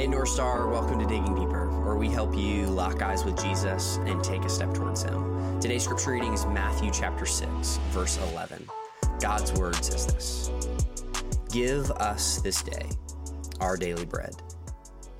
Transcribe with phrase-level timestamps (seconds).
[0.00, 3.98] Hey, North Star, welcome to Digging Deeper, where we help you lock eyes with Jesus
[4.06, 5.60] and take a step towards Him.
[5.60, 8.66] Today's scripture reading is Matthew chapter 6, verse 11.
[9.20, 10.50] God's word says this
[11.50, 12.88] Give us this day
[13.60, 14.34] our daily bread.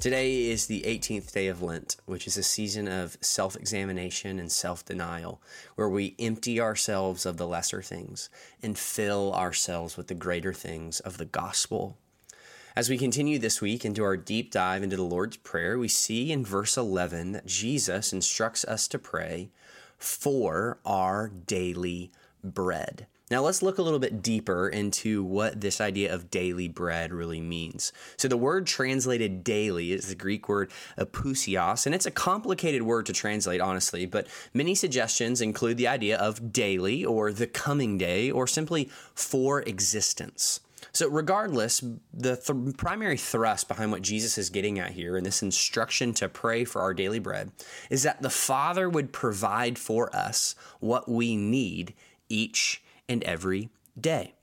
[0.00, 4.52] Today is the 18th day of Lent, which is a season of self examination and
[4.52, 5.42] self denial,
[5.74, 8.30] where we empty ourselves of the lesser things
[8.62, 11.98] and fill ourselves with the greater things of the gospel
[12.78, 16.30] as we continue this week into our deep dive into the Lord's Prayer, we see
[16.30, 19.50] in verse 11 that Jesus instructs us to pray
[19.96, 22.12] for our daily
[22.44, 23.08] bread.
[23.32, 27.40] Now, let's look a little bit deeper into what this idea of daily bread really
[27.40, 27.92] means.
[28.16, 33.06] So, the word translated daily is the Greek word epiousios, and it's a complicated word
[33.06, 38.30] to translate, honestly, but many suggestions include the idea of daily or the coming day
[38.30, 40.60] or simply for existence.
[40.92, 41.82] So, regardless,
[42.12, 46.28] the th- primary thrust behind what Jesus is getting at here in this instruction to
[46.28, 47.52] pray for our daily bread
[47.90, 51.94] is that the Father would provide for us what we need
[52.28, 54.34] each and every day.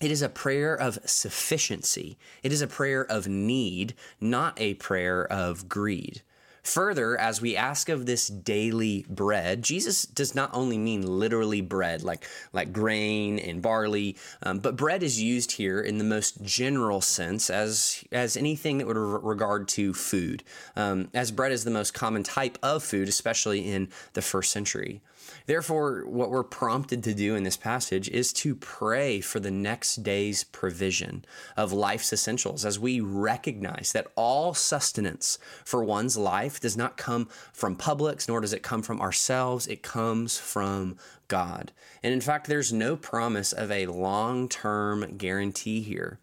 [0.00, 2.18] It is a prayer of sufficiency.
[2.42, 6.22] It is a prayer of need, not a prayer of greed.
[6.64, 12.02] Further, as we ask of this daily bread, Jesus does not only mean literally bread,
[12.02, 17.02] like, like grain and barley, um, but bread is used here in the most general
[17.02, 20.42] sense as, as anything that would re- regard to food,
[20.74, 25.02] um, as bread is the most common type of food, especially in the first century.
[25.46, 29.96] Therefore, what we're prompted to do in this passage is to pray for the next
[29.96, 31.24] day's provision
[31.56, 37.28] of life's essentials as we recognize that all sustenance for one's life does not come
[37.52, 39.66] from Publix, nor does it come from ourselves.
[39.66, 40.96] It comes from
[41.28, 41.72] God.
[42.02, 46.18] And in fact, there's no promise of a long term guarantee here.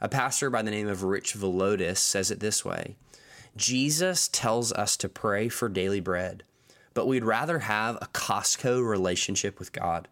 [0.00, 2.96] A pastor by the name of Rich Villodas says it this way
[3.56, 6.42] Jesus tells us to pray for daily bread
[6.94, 10.08] but we'd rather have a Costco relationship with God.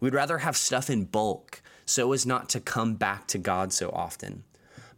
[0.00, 3.90] We'd rather have stuff in bulk so as not to come back to God so
[3.90, 4.42] often.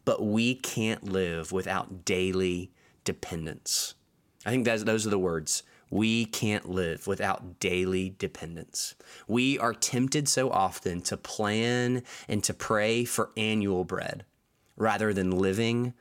[0.05, 2.71] But we can't live without daily
[3.05, 3.95] dependence.
[4.47, 5.65] I think that's, those are the words.
[5.91, 8.95] We can't live without daily dependence.
[9.27, 14.25] We are tempted so often to plan and to pray for annual bread
[14.77, 15.95] rather than living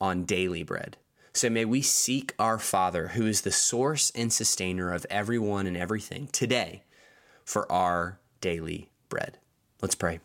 [0.00, 0.96] on daily bread.
[1.32, 5.76] So may we seek our Father, who is the source and sustainer of everyone and
[5.76, 6.84] everything, today
[7.44, 9.38] for our daily bread.
[9.82, 10.20] Let's pray.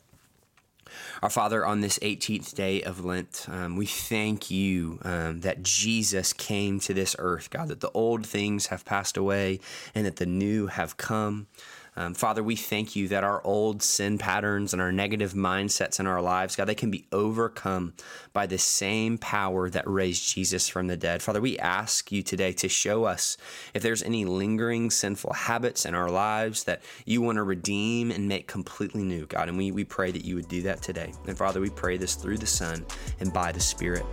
[1.22, 6.34] Our Father, on this 18th day of Lent, um, we thank you um, that Jesus
[6.34, 9.60] came to this earth, God, that the old things have passed away
[9.96, 11.48] and that the new have come.
[11.96, 16.08] Um, Father, we thank you that our old sin patterns and our negative mindsets in
[16.08, 17.94] our lives, God, they can be overcome
[18.34, 21.22] by the same power that raised Jesus from the dead.
[21.22, 23.38] Father, we ask you today to show us
[23.74, 28.28] if there's any lingering sinful habits in our lives that you want to redeem and
[28.28, 29.50] make completely new, God.
[29.50, 31.14] And we, we pray that you would do that today.
[31.28, 32.86] And Father, we pray this through the Son
[33.20, 34.06] and by the Spirit.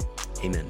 [0.45, 0.69] Amen.